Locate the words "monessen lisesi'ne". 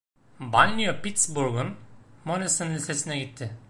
2.25-3.19